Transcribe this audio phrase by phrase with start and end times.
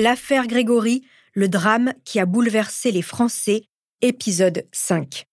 [0.00, 1.02] L'affaire Grégory,
[1.34, 3.64] le drame qui a bouleversé les Français,
[4.00, 5.26] épisode 5.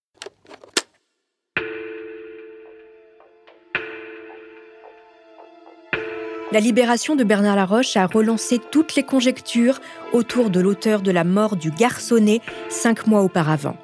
[6.52, 9.80] La libération de Bernard Laroche a relancé toutes les conjectures
[10.12, 13.78] autour de l'auteur de la mort du garçonnet cinq mois auparavant.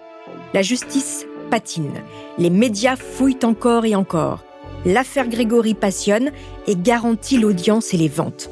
[0.53, 2.03] La justice patine,
[2.37, 4.43] les médias fouillent encore et encore.
[4.83, 6.33] L'affaire Grégory passionne
[6.67, 8.49] et garantit l'audience et les ventes.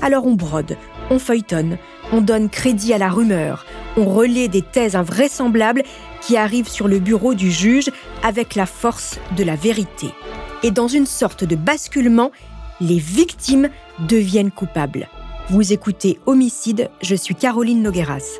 [0.00, 0.76] Alors on brode,
[1.10, 1.76] on feuilletonne,
[2.12, 3.66] on donne crédit à la rumeur,
[3.96, 5.82] on relaie des thèses invraisemblables
[6.20, 7.90] qui arrivent sur le bureau du juge
[8.22, 10.10] avec la force de la vérité.
[10.62, 12.30] Et dans une sorte de basculement,
[12.80, 13.70] les victimes
[14.08, 15.08] deviennent coupables.
[15.50, 18.38] Vous écoutez Homicide, je suis Caroline Nogueras.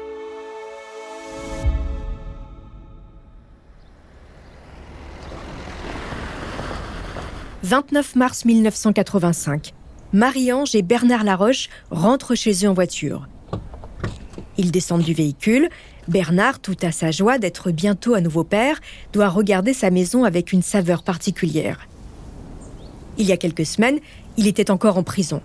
[7.65, 9.75] «29 mars 1985.
[10.15, 13.29] Marie-Ange et Bernard Laroche rentrent chez eux en voiture.
[14.57, 15.69] Ils descendent du véhicule.
[16.09, 18.81] Bernard, tout à sa joie d'être bientôt à nouveau père,
[19.13, 21.87] doit regarder sa maison avec une saveur particulière.
[23.19, 23.99] Il y a quelques semaines,
[24.39, 25.43] il était encore en prison.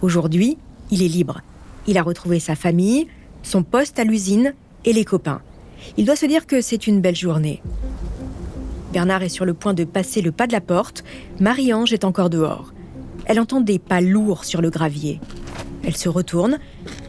[0.00, 0.56] Aujourd'hui,
[0.90, 1.42] il est libre.
[1.86, 3.08] Il a retrouvé sa famille,
[3.42, 4.54] son poste à l'usine
[4.86, 5.42] et les copains.
[5.98, 7.62] Il doit se dire que c'est une belle journée.
[8.92, 11.04] Bernard est sur le point de passer le pas de la porte.
[11.40, 12.72] Marie-Ange est encore dehors.
[13.28, 15.20] Elle entend des pas lourds sur le gravier.
[15.84, 16.58] Elle se retourne.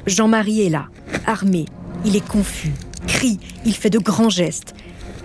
[0.05, 0.87] Jean-Marie est là,
[1.25, 1.65] armé.
[2.05, 2.73] Il est confus,
[3.07, 4.75] crie, il fait de grands gestes.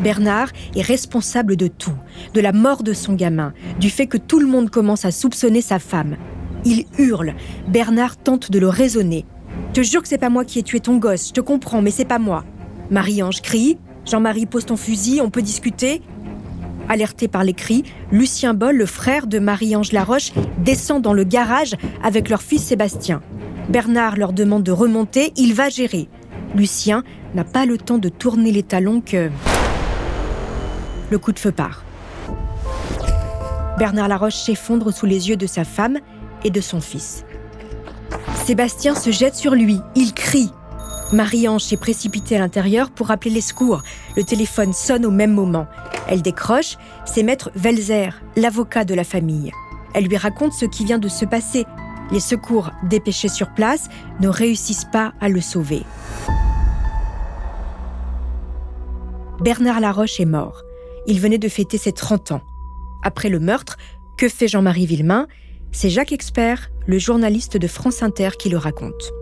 [0.00, 1.94] Bernard est responsable de tout,
[2.32, 5.60] de la mort de son gamin, du fait que tout le monde commence à soupçonner
[5.60, 6.16] sa femme.
[6.64, 7.34] Il hurle.
[7.68, 9.24] Bernard tente de le raisonner.
[9.72, 11.90] Te jure que c'est pas moi qui ai tué ton gosse, je te comprends, mais
[11.90, 12.44] c'est pas moi.
[12.90, 13.78] Marie-Ange crie.
[14.04, 16.02] Jean-Marie pose ton fusil, on peut discuter.
[16.88, 21.74] Alerté par les cris, Lucien Boll, le frère de Marie-Ange Laroche, descend dans le garage
[22.02, 23.22] avec leur fils Sébastien.
[23.68, 26.08] Bernard leur demande de remonter, il va gérer.
[26.54, 27.02] Lucien
[27.34, 29.30] n'a pas le temps de tourner les talons que...
[31.10, 31.84] Le coup de feu part.
[33.78, 35.98] Bernard Laroche s'effondre sous les yeux de sa femme
[36.44, 37.24] et de son fils.
[38.44, 40.50] Sébastien se jette sur lui, il crie.
[41.12, 43.82] Marie-Ange s'est précipitée à l'intérieur pour appeler les secours.
[44.16, 45.66] Le téléphone sonne au même moment.
[46.08, 49.52] Elle décroche, c'est maître Velzer, l'avocat de la famille.
[49.94, 51.64] Elle lui raconte ce qui vient de se passer.
[52.10, 53.88] Les secours dépêchés sur place
[54.20, 55.82] ne réussissent pas à le sauver.
[59.40, 60.62] Bernard Laroche est mort.
[61.06, 62.42] Il venait de fêter ses 30 ans.
[63.02, 63.76] Après le meurtre,
[64.16, 65.26] que fait Jean-Marie Villemain?
[65.72, 69.12] C'est Jacques Expert, le journaliste de France Inter, qui le raconte.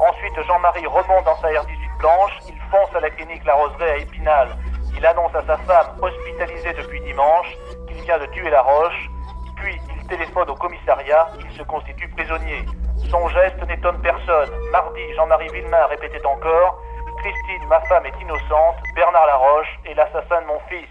[0.00, 3.96] Ensuite, Jean-Marie remonte dans sa R18 blanche, il fonce à la clinique La Roseraie à
[3.98, 4.56] Épinal.
[4.96, 7.56] Il annonce à sa femme, hospitalisée depuis dimanche,
[7.88, 9.10] qu'il vient de tuer la roche,
[9.56, 12.66] puis il téléphone au commissariat, il se constitue prisonnier.
[13.10, 14.50] Son geste n'étonne personne.
[14.70, 16.80] Mardi, Jean-Marie Villemain répétait encore
[17.22, 20.88] Christine, ma femme, est innocente, Bernard Laroche est l'assassin de mon fils.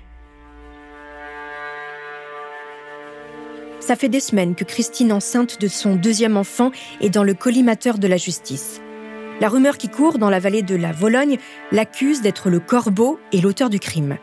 [3.81, 7.97] Ça fait des semaines que Christine, enceinte de son deuxième enfant, est dans le collimateur
[7.97, 8.81] de la justice.
[9.41, 11.39] La rumeur qui court dans la vallée de la Vologne
[11.71, 14.19] l'accuse d'être le corbeau et l'auteur du crime.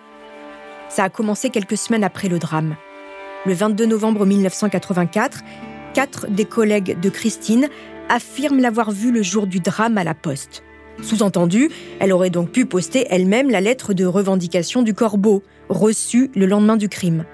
[0.89, 2.77] Ça a commencé quelques semaines après le drame.
[3.45, 5.41] Le 22 novembre 1984,
[5.93, 7.69] quatre des collègues de Christine
[8.09, 10.63] affirment l'avoir vu le jour du drame à la poste.
[11.03, 11.69] Sous-entendu,
[11.99, 16.77] elle aurait donc pu poster elle-même la lettre de revendication du corbeau, reçue le lendemain
[16.77, 17.25] du crime.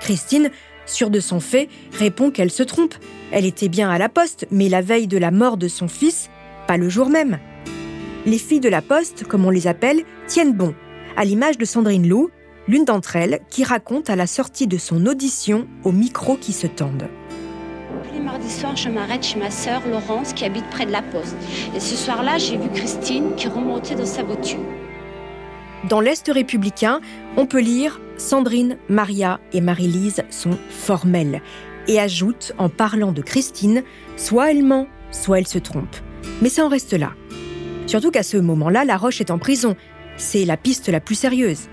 [0.00, 0.50] Christine,
[0.86, 1.68] sûre de son fait,
[1.98, 2.94] répond qu'elle se trompe.
[3.32, 6.30] Elle était bien à la poste, mais la veille de la mort de son fils,
[6.66, 7.38] pas le jour même.
[8.26, 10.74] Les filles de la Poste, comme on les appelle, tiennent bon,
[11.16, 12.30] à l'image de Sandrine Lou,
[12.68, 16.66] l'une d'entre elles qui raconte à la sortie de son audition aux micros qui se
[16.66, 17.08] tendent.
[18.02, 21.02] Tous les mardis soirs, je m'arrête chez ma sœur Laurence qui habite près de la
[21.02, 21.36] Poste.
[21.74, 24.58] Et ce soir-là, j'ai vu Christine qui remontait dans sa voiture.
[25.88, 27.00] Dans l'Est républicain,
[27.36, 31.42] on peut lire Sandrine, Maria et Marie-Lise sont formelles
[31.86, 33.84] et ajoutent en parlant de Christine,
[34.16, 35.94] soit elle ment, soit elle se trompe.
[36.42, 37.12] Mais ça en reste là.
[37.86, 39.76] Surtout qu'à ce moment-là, La Roche est en prison.
[40.16, 41.68] C'est la piste la plus sérieuse.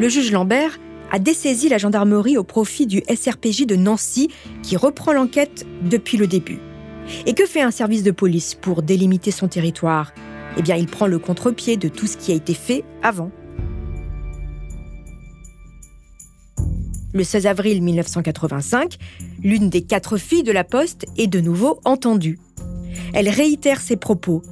[0.00, 0.78] Le juge Lambert
[1.10, 4.28] a dessaisi la gendarmerie au profit du SRPJ de Nancy
[4.62, 6.58] qui reprend l'enquête depuis le début.
[7.26, 10.12] Et que fait un service de police pour délimiter son territoire?
[10.58, 13.30] Eh bien, il prend le contre-pied de tout ce qui a été fait avant.
[17.12, 18.96] Le 16 avril 1985,
[19.42, 22.38] l'une des quatre filles de la Poste est de nouveau entendue.
[23.14, 24.42] Elle réitère ses propos.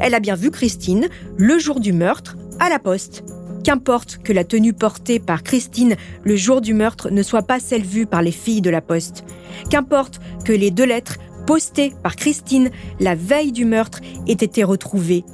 [0.00, 3.24] Elle a bien vu Christine le jour du meurtre à la poste.
[3.64, 7.84] Qu'importe que la tenue portée par Christine le jour du meurtre ne soit pas celle
[7.84, 9.24] vue par les filles de la poste.
[9.70, 11.16] Qu'importe que les deux lettres
[11.46, 12.70] postée par Christine
[13.00, 15.24] la veille du meurtre ait été retrouvée.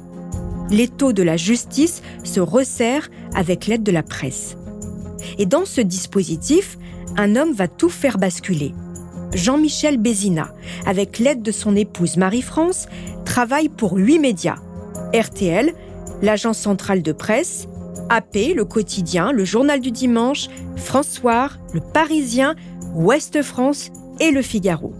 [0.69, 4.55] L'étau de la justice se resserre avec l'aide de la presse.
[5.37, 6.77] Et dans ce dispositif,
[7.17, 8.73] un homme va tout faire basculer.
[9.33, 10.53] Jean-Michel Bézina,
[10.85, 12.87] avec l'aide de son épouse Marie-France,
[13.25, 14.57] travaille pour huit médias.
[15.13, 15.73] RTL,
[16.21, 17.67] l'agence centrale de presse,
[18.09, 22.55] AP, le quotidien, le journal du dimanche, François, le Parisien,
[22.93, 23.89] Ouest France
[24.19, 24.93] et le Figaro.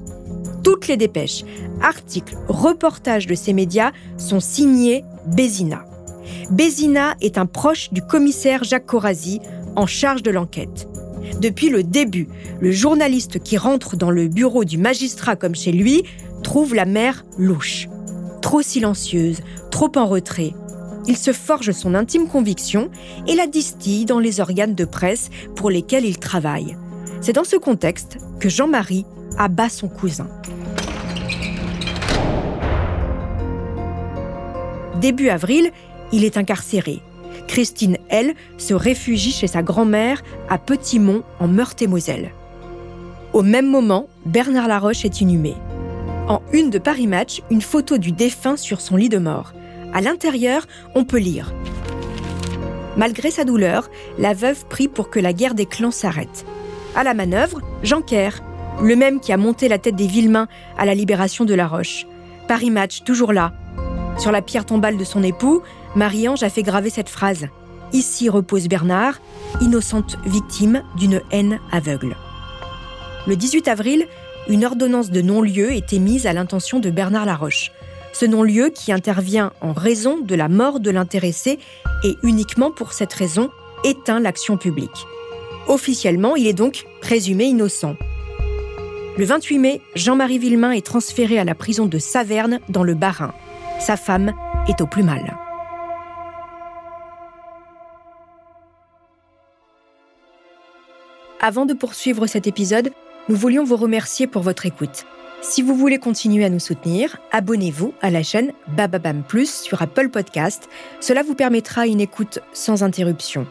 [0.64, 1.44] Toutes les dépêches,
[1.82, 5.86] articles, reportages de ces médias sont signés Bézina.
[6.52, 9.42] Bézina est un proche du commissaire Jacques Corazzi
[9.76, 10.88] en charge de l'enquête.
[11.40, 12.28] Depuis le début,
[12.60, 16.04] le journaliste qui rentre dans le bureau du magistrat comme chez lui
[16.44, 17.88] trouve la mère louche.
[18.42, 20.54] Trop silencieuse, trop en retrait.
[21.08, 22.90] Il se forge son intime conviction
[23.28, 26.78] et la distille dans les organes de presse pour lesquels il travaille.
[27.22, 29.06] C'est dans ce contexte que Jean-Marie
[29.38, 30.28] abat son cousin.
[35.00, 35.72] Début avril,
[36.12, 37.02] il est incarcéré.
[37.52, 42.32] Christine, elle, se réfugie chez sa grand-mère à Petit-Mont, en Meurthe-et-Moselle.
[43.34, 45.56] Au même moment, Bernard Laroche est inhumé.
[46.30, 49.52] En une de Paris Match, une photo du défunt sur son lit de mort.
[49.94, 50.66] À l'intérieur,
[50.96, 51.54] on peut lire
[52.96, 56.46] Malgré sa douleur, la veuve prie pour que la guerre des clans s'arrête.
[56.96, 58.42] À la manœuvre, Jean Kerr,
[58.82, 60.48] le même qui a monté la tête des Villemains
[60.78, 62.08] à la libération de La Roche.
[62.48, 63.52] Paris Match, toujours là.
[64.18, 65.62] Sur la pierre tombale de son époux,
[65.96, 67.48] Marie-Ange a fait graver cette phrase
[67.94, 69.20] Ici repose Bernard,
[69.60, 72.16] innocente victime d'une haine aveugle.
[73.28, 74.08] Le 18 avril,
[74.48, 77.72] une ordonnance de non-lieu est émise à l'intention de Bernard Laroche.
[78.14, 81.60] Ce non-lieu qui intervient en raison de la mort de l'intéressé
[82.04, 83.50] et uniquement pour cette raison
[83.84, 85.06] éteint l'action publique.
[85.68, 87.96] Officiellement, il est donc présumé innocent.
[89.18, 93.34] Le 28 mai, Jean-Marie Villemain est transféré à la prison de Saverne dans le Bas-Rhin.
[93.82, 94.32] Sa femme
[94.68, 95.36] est au plus mal.
[101.42, 102.92] Avant de poursuivre cet épisode,
[103.28, 105.06] nous voulions vous remercier pour votre écoute.
[105.42, 110.10] Si vous voulez continuer à nous soutenir, abonnez-vous à la chaîne Bababam Plus sur Apple
[110.10, 110.70] Podcast.
[111.00, 113.48] Cela vous permettra une écoute sans interruption.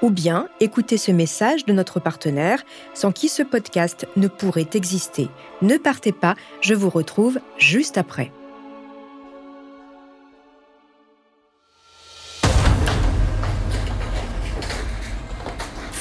[0.00, 2.64] Ou bien écoutez ce message de notre partenaire
[2.94, 5.28] sans qui ce podcast ne pourrait exister.
[5.60, 8.32] Ne partez pas, je vous retrouve juste après.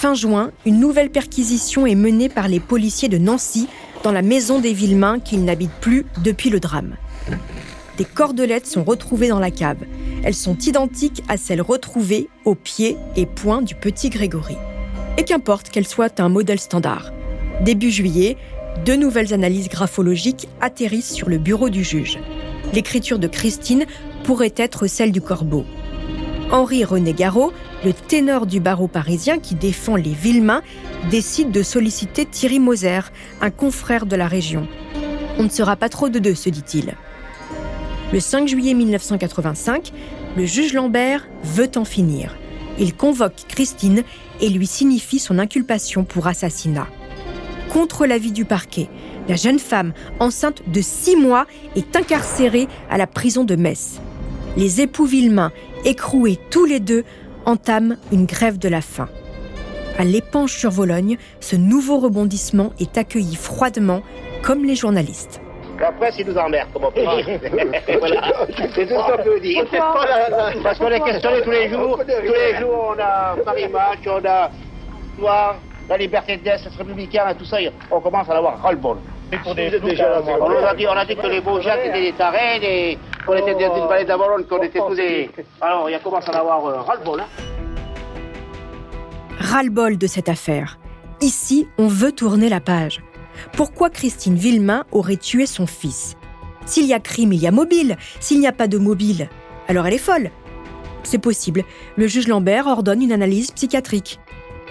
[0.04, 3.70] Fin juin, une nouvelle perquisition est menée par les policiers de Nancy
[4.04, 6.98] dans la maison des Villemains qu'ils n'habitent plus depuis le drame.
[7.98, 9.78] Des cordelettes sont retrouvées dans la cave.
[10.26, 14.58] Elles sont identiques à celles retrouvées aux pieds et poings du petit Grégory.
[15.18, 17.14] Et qu'importe qu'elles soient un modèle standard.
[17.62, 18.36] Début juillet,
[18.86, 22.20] deux nouvelles analyses graphologiques atterrissent sur le bureau du juge.
[22.74, 23.86] L'écriture de Christine
[24.26, 25.64] pourrait être celle du corbeau.
[26.54, 27.52] Henri-René Garot
[27.84, 30.62] le ténor du barreau parisien qui défend les Villemains
[31.10, 33.02] décide de solliciter Thierry Moser,
[33.42, 34.68] un confrère de la région.
[35.40, 36.94] On ne sera pas trop de deux, se dit-il.
[38.14, 39.92] Le 5 juillet 1985,
[40.38, 42.36] le juge Lambert veut en finir.
[42.80, 44.04] Il convoque Christine
[44.40, 46.88] et lui signifie son inculpation pour assassinat.
[47.72, 48.90] Contre l'avis du parquet,
[49.28, 54.00] la jeune femme, enceinte de six mois, est incarcérée à la prison de Metz.
[54.56, 55.52] Les époux Villemain,
[55.86, 57.04] écroués tous les deux,
[57.46, 59.10] entame une grève de la faim.
[59.98, 64.02] À l'épanche sur Vologne, ce nouveau rebondissement est accueilli froidement,
[64.42, 65.40] comme les journalistes.
[65.80, 67.02] La presse, ils nous emmerdent, comme on peut
[68.00, 68.22] voilà.
[68.74, 69.66] C'est tout ce qu'on peut dire.
[70.64, 72.00] Parce qu'on est questionné tous les jours.
[72.00, 74.50] Tous les jours, on a Paris Match, on a
[75.18, 75.56] Soir,
[75.90, 77.58] la liberté de l'Est, républicain, tout ça.
[77.92, 78.98] On commence à l'avoir ras-le-bol.
[79.46, 83.34] On, a dit, on a dit que les beaux gens étaient des tarés, des qu'on
[83.34, 85.30] était dans une vallée d'Avalon, qu'on était tous des...
[85.62, 87.22] Alors, il commence à avoir euh, ras-le-bol.
[87.22, 87.28] Hein.
[89.40, 90.78] Ras-le-bol de cette affaire.
[91.22, 93.02] Ici, on veut tourner la page.
[93.54, 96.16] Pourquoi Christine Villemain aurait tué son fils?
[96.66, 97.98] S'il y a crime, il y a mobile.
[98.20, 99.30] S'il n'y a pas de mobile,
[99.68, 100.32] alors elle est folle.
[101.04, 101.64] C'est possible.
[101.98, 104.20] Le juge Lambert ordonne une analyse psychiatrique.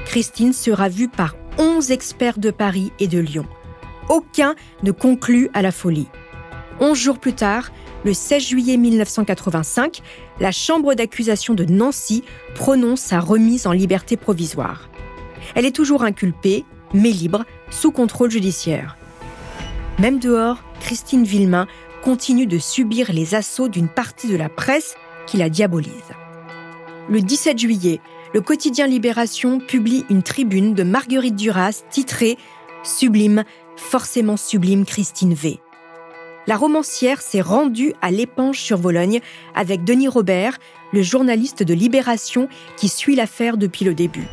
[0.07, 3.47] Christine sera vue par 11 experts de Paris et de Lyon.
[4.09, 6.09] Aucun ne conclut à la folie.
[6.83, 7.71] 11 jours plus tard,
[8.05, 10.03] le 16 juillet 1985,
[10.41, 12.25] la Chambre d'accusation de Nancy
[12.57, 14.91] prononce sa remise en liberté provisoire.
[15.55, 18.97] Elle est toujours inculpée, mais libre, sous contrôle judiciaire.
[20.01, 21.69] Même dehors, Christine Villemain
[22.03, 24.97] continue de subir les assauts d'une partie de la presse
[25.29, 25.93] qui la diabolise.
[27.09, 28.01] Le 17 juillet,
[28.35, 32.37] le quotidien Libération publie une tribune de Marguerite Duras titrée
[32.83, 33.45] Sublime,
[33.77, 35.61] forcément sublime Christine V.
[36.47, 39.21] la romancière s'est rendue à l'épanche sur Vologne
[39.55, 40.59] avec Denis Robert,
[40.93, 44.27] le journaliste de Libération qui suit l'affaire depuis le début.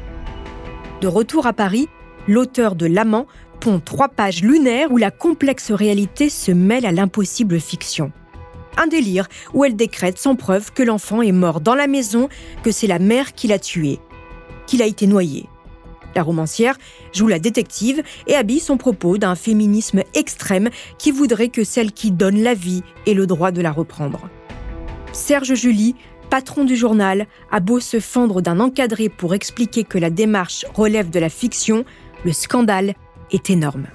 [1.02, 1.88] De retour à Paris,
[2.28, 3.28] l'auteur de L'amant
[3.60, 8.12] pond trois pages lunaires où la complexe réalité se mêle à l'impossible fiction.
[8.78, 12.30] Un délire où elle décrète sans preuve que l'enfant est mort dans la maison,
[12.64, 14.00] que c'est la mère qui l'a tué,
[14.68, 15.48] qu'il a été noyé.
[16.16, 16.78] La romancière
[17.14, 22.12] joue la détective et habille son propos d'un féminisme extrême qui voudrait que celle qui
[22.12, 24.30] donne la vie ait le droit de la reprendre.
[25.14, 25.96] Serge Julie,
[26.30, 31.10] patron du journal, a beau se fendre d'un encadré pour expliquer que la démarche relève
[31.10, 31.86] de la fiction,
[32.26, 32.94] le scandale
[33.32, 33.88] est énorme.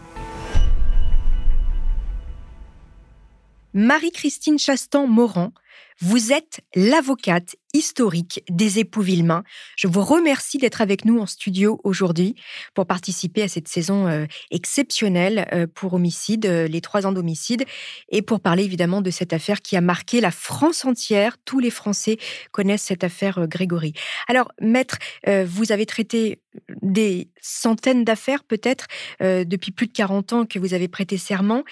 [3.75, 5.53] Marie-Christine Chastan-Morand
[6.01, 9.43] vous êtes l'avocate historique des époux Villemain.
[9.77, 12.37] Je vous remercie d'être avec nous en studio aujourd'hui
[12.73, 17.65] pour participer à cette saison euh, exceptionnelle euh, pour homicide, euh, les trois ans d'homicide,
[18.09, 21.37] et pour parler évidemment de cette affaire qui a marqué la France entière.
[21.45, 22.17] Tous les Français
[22.53, 23.93] connaissent cette affaire Grégory.
[24.29, 26.41] Alors, maître, vous avez traité
[26.83, 28.87] des centaines d'affaires peut-être
[29.21, 31.65] depuis plus de 40 ans que vous avez prêté serment.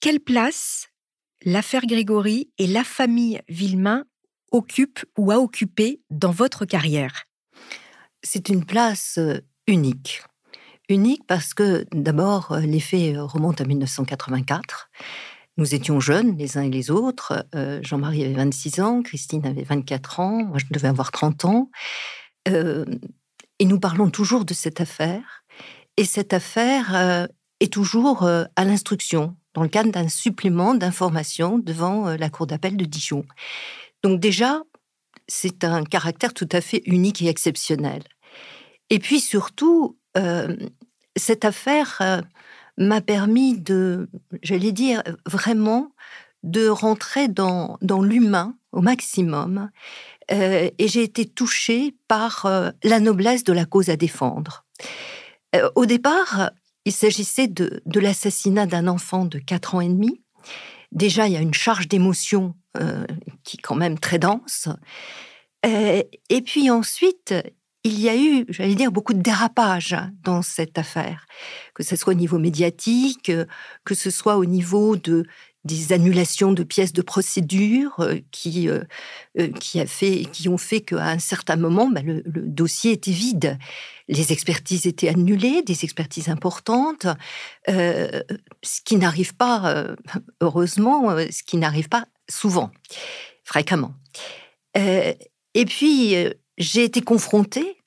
[0.00, 0.88] Quelle place
[1.44, 4.04] l'affaire Grégory et la famille Villemain
[4.52, 7.24] occupent ou a occupé dans votre carrière
[8.22, 10.22] C'est une place euh, unique.
[10.88, 14.90] Unique parce que d'abord, euh, les faits euh, remontent à 1984.
[15.58, 17.46] Nous étions jeunes les uns et les autres.
[17.80, 21.70] Jean-Marie avait 26 ans, Christine avait 24 ans, moi je devais avoir 30 ans.
[22.46, 25.44] et nous parlons toujours de cette affaire.
[25.96, 27.26] Et cette affaire
[27.60, 32.76] est toujours à l'instruction dans le cadre d'un supplément d'information devant euh, la Cour d'appel
[32.76, 33.24] de Dijon.
[34.06, 34.62] Donc déjà,
[35.26, 38.04] c'est un caractère tout à fait unique et exceptionnel.
[38.88, 40.54] Et puis surtout, euh,
[41.16, 42.20] cette affaire euh,
[42.78, 44.08] m'a permis de,
[44.44, 45.90] j'allais dire, vraiment
[46.44, 49.70] de rentrer dans, l'humain au maximum.
[50.28, 52.46] et j'ai été touchée par
[52.84, 54.64] la noblesse de la cause à défendre.
[55.74, 56.52] au départ,
[56.84, 60.22] il s'agissait de, l'assassinat d'un enfant de 4 ans et demi.
[60.92, 63.04] Déjà, il y a une charge d'émotion euh,
[63.44, 64.68] qui est quand même très dense.
[65.64, 67.34] Euh, et puis ensuite,
[67.84, 71.26] il y a eu, j'allais dire, beaucoup de dérapages dans cette affaire,
[71.74, 73.30] que ce soit au niveau médiatique,
[73.84, 75.24] que ce soit au niveau de
[75.66, 78.68] des annulations de pièces de procédure euh, qui,
[79.60, 83.58] qui, a fait, qui ont fait qu'à un certain moment, bah, le, dossier était vide
[84.08, 87.06] les expertises étaient annulées, des expertises importantes,
[87.68, 88.22] euh,
[88.62, 89.96] ce qui n'arrive pas, euh,
[90.40, 92.70] heureusement, euh, ce qui n'arrive pas souvent,
[93.44, 93.94] fréquemment.
[94.74, 96.14] et puis,
[96.58, 97.78] j'ai été confrontée,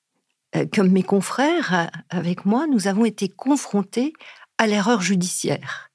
[0.74, 4.14] comme mes confrères avec moi, nous avons été confrontés
[4.58, 5.89] à l'erreur judiciaire.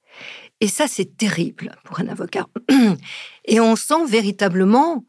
[0.64, 2.46] Et ça, c'est terrible pour un avocat.
[3.44, 5.04] Et on sent véritablement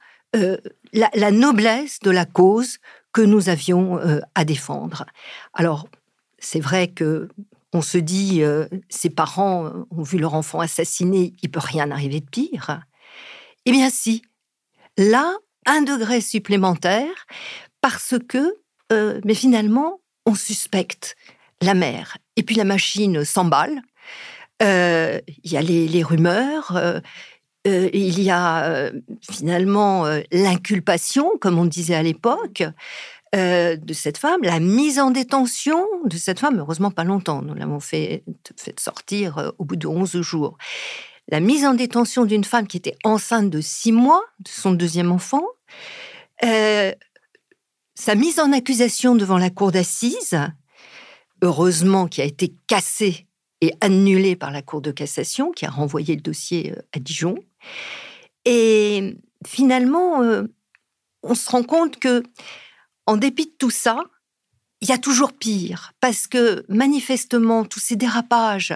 [0.92, 2.80] la, noblesse de la cause
[3.14, 5.06] que nous avions euh, à défendre.
[5.54, 5.88] Alors,
[6.40, 7.30] c'est vrai que
[7.72, 12.20] on se dit, euh, ses parents ont vu leur enfant assassiné, il peut rien arriver
[12.20, 12.82] de pire.
[13.64, 14.24] Eh bien, si.
[14.98, 17.28] Là, un degré supplémentaire,
[17.80, 18.58] parce que,
[18.92, 21.16] euh, mais finalement, on suspecte
[21.62, 22.18] la mère.
[22.36, 23.82] Et puis la machine s'emballe.
[24.62, 27.02] Il y a les rumeurs,
[27.68, 32.64] euh, il y a euh, finalement euh, l'inculpation, comme on disait à l'époque,
[33.34, 37.82] de cette femme, la mise en détention de cette femme, heureusement pas longtemps, nous l'avons
[37.82, 38.24] fait,
[38.80, 40.58] sortir au bout de 11 jours.
[41.28, 45.12] La mise en détention d'une femme qui était enceinte de six mois de son deuxième
[45.12, 45.44] enfant,
[46.42, 50.40] sa mise en accusation devant la cour d'assises,
[51.42, 53.25] heureusement qui a été cassée
[53.66, 57.36] et annulée par la Cour de cassation, qui a renvoyé le dossier à Dijon.
[58.46, 60.44] Et finalement, euh,
[61.24, 62.24] on se rend compte que,
[63.08, 64.04] en dépit de tout ça,
[64.82, 68.76] il y a toujours pire, parce que manifestement, tous ces dérapages,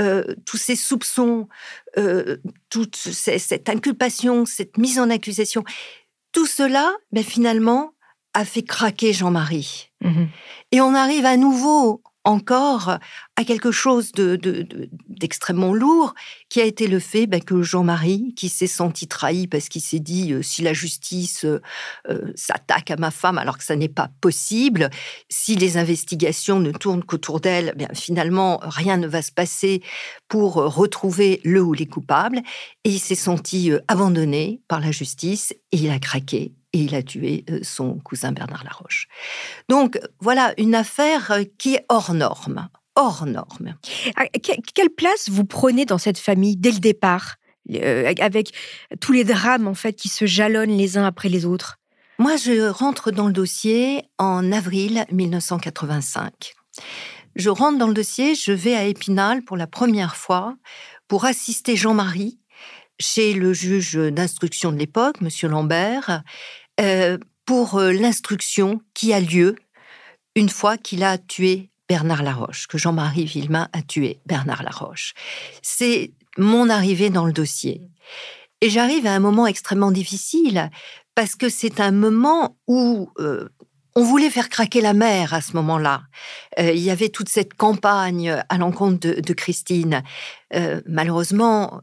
[0.00, 1.48] euh, tous ces soupçons,
[1.98, 2.38] euh,
[2.70, 5.64] toute cette inculpation, cette mise en accusation,
[6.30, 7.92] tout cela, ben, finalement,
[8.32, 9.90] a fait craquer Jean-Marie.
[10.00, 10.24] Mmh
[10.70, 12.98] Et on arrive à nouveau encore
[13.36, 16.14] à quelque chose d'extrêmement lourd,
[16.48, 19.98] qui a été le fait ben, que Jean-Marie, qui s'est senti trahi parce qu'il s'est
[19.98, 21.60] dit euh, si la justice euh,
[22.08, 24.90] euh, s'attaque à ma femme alors que ça n'est pas possible,
[25.28, 29.82] si les investigations ne tournent qu'autour d'elle, ben, finalement rien ne va se passer
[30.28, 32.40] pour retrouver le ou les coupables,
[32.84, 37.02] et il s'est senti abandonné par la justice et il a craqué et il a
[37.02, 39.08] tué euh, son cousin Bernard Laroche.
[39.68, 43.76] Donc voilà une affaire euh, qui est hors norme, hors norme.
[44.16, 47.36] Ah, quelle place vous prenez dans cette famille dès le départ
[48.20, 48.52] avec
[49.00, 51.78] tous les drames en fait qui se jalonnent les uns après les autres?
[52.18, 56.54] Moi, je rentre dans le dossier en avril 1985.
[57.34, 60.56] Je rentre dans le dossier, je vais à Épinal pour la première fois
[61.08, 62.38] pour assister Jean-Marie
[63.00, 65.50] chez le juge d'instruction de l'époque, M.
[65.50, 66.22] Lambert,
[66.82, 69.56] euh, pour euh, l'instruction qui a lieu
[70.34, 75.14] une fois qu'il a tué Bernard Laroche, que Jean-Marie Villemain a tué Bernard Laroche.
[75.60, 77.82] C'est mon arrivée dans le dossier.
[78.60, 80.70] Et j'arrive à un moment extrêmement difficile
[81.14, 83.48] parce que c'est un moment où euh,
[83.94, 86.02] on voulait faire craquer la mer à ce moment-là.
[86.58, 90.02] il y avait toute cette campagne à l'encontre de, Christine.
[90.86, 91.82] malheureusement,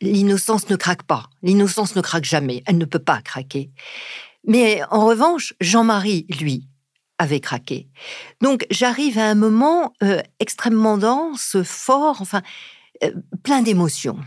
[0.00, 1.28] l'innocence ne craque pas.
[1.42, 2.62] L'innocence ne craque jamais.
[2.66, 3.70] Elle ne peut pas craquer.
[4.46, 6.66] Mais en revanche, Jean-Marie, lui,
[7.18, 7.88] avait craqué.
[8.40, 12.40] Donc j'arrive à un moment euh, extrêmement dense, fort, enfin,
[13.04, 14.18] euh, plein d'émotions.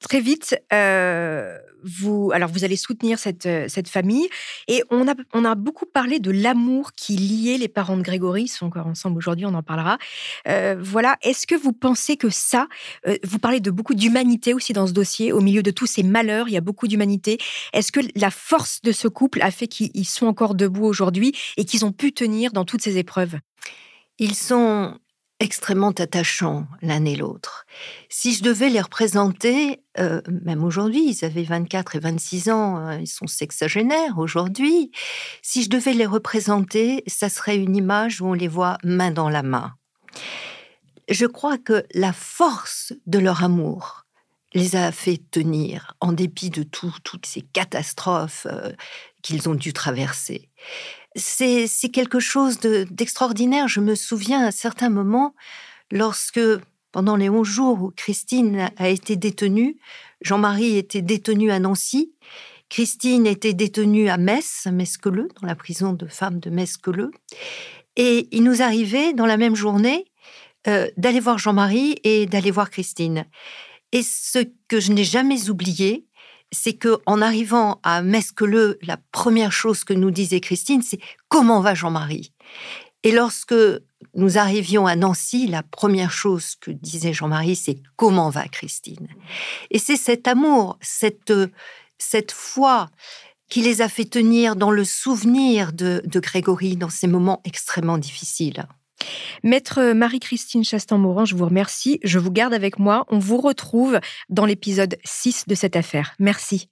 [0.00, 4.28] Très vite, euh, vous, alors vous allez soutenir cette, euh, cette famille.
[4.68, 8.44] Et on a, on a beaucoup parlé de l'amour qui liait les parents de Grégory.
[8.44, 9.98] Ils sont encore ensemble aujourd'hui, on en parlera.
[10.48, 11.16] Euh, voilà.
[11.22, 12.68] Est-ce que vous pensez que ça,
[13.06, 16.02] euh, vous parlez de beaucoup d'humanité aussi dans ce dossier, au milieu de tous ces
[16.02, 17.38] malheurs, il y a beaucoup d'humanité.
[17.72, 21.64] Est-ce que la force de ce couple a fait qu'ils sont encore debout aujourd'hui et
[21.64, 23.36] qu'ils ont pu tenir dans toutes ces épreuves?
[24.18, 24.98] Ils sont
[25.40, 27.66] extrêmement attachants l'un et l'autre.
[28.10, 32.98] Si je devais les représenter, euh, même aujourd'hui, ils avaient 24 et 26 ans, hein,
[33.00, 34.92] ils sont sexagénaires aujourd'hui,
[35.42, 39.30] si je devais les représenter, ça serait une image où on les voit main dans
[39.30, 39.72] la main.
[41.08, 44.04] Je crois que la force de leur amour
[44.52, 48.72] les a fait tenir en dépit de toutes ces catastrophes euh,
[49.22, 50.50] qu'ils ont dû traverser
[51.16, 53.68] c'est quelque chose d'extraordinaire.
[53.68, 55.34] Je me souviens à certains moments,
[55.90, 56.40] lorsque,
[56.92, 59.76] pendant les 11 jours où Christine a été détenue,
[60.22, 62.12] Jean-Marie était détenu à Nancy,
[62.68, 67.10] Christine était détenue à Metz, à Mesqueleux, dans la prison de femmes de Mesqueleux.
[67.96, 70.06] Et il nous arrivait, dans la même journée,
[70.68, 73.26] euh, d'aller voir Jean-Marie et d'aller voir Christine.
[73.92, 76.06] Et ce que je n'ai jamais oublié,
[76.52, 81.60] c'est que en arrivant à Mesqueleux, la première chose que nous disait Christine, c'est comment
[81.60, 82.32] va Jean-Marie?
[83.02, 83.54] Et lorsque
[84.14, 89.08] nous arrivions à Nancy, la première chose que disait Jean-Marie, c'est comment va Christine?
[89.70, 91.32] Et c'est cet amour, cette,
[91.98, 92.90] cette foi
[93.48, 97.98] qui les a fait tenir dans le souvenir de, de Grégory dans ces moments extrêmement
[97.98, 98.66] difficiles.
[99.42, 101.98] Maître Marie-Christine Chastan-Morin, je vous remercie.
[102.02, 103.06] Je vous garde avec moi.
[103.08, 106.14] On vous retrouve dans l'épisode 6 de cette affaire.
[106.18, 106.68] Merci.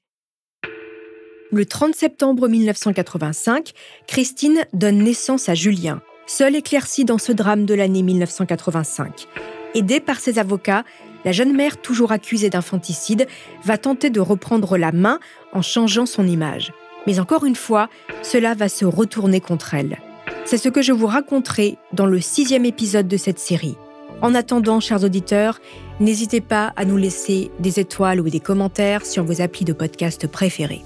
[1.50, 3.72] Le 30 septembre 1985,
[4.06, 9.26] Christine donne naissance à Julien, seul éclairci dans ce drame de l'année 1985.
[9.74, 10.84] Aidée par ses avocats,
[11.24, 13.26] la jeune mère, toujours accusée d'infanticide,
[13.64, 15.20] va tenter de reprendre la main
[15.52, 16.72] en changeant son image.
[17.06, 17.88] Mais encore une fois,
[18.22, 19.98] cela va se retourner contre elle.
[20.48, 23.76] C'est ce que je vous raconterai dans le sixième épisode de cette série.
[24.22, 25.60] En attendant, chers auditeurs,
[26.00, 30.26] n'hésitez pas à nous laisser des étoiles ou des commentaires sur vos applis de podcast
[30.26, 30.80] préférés.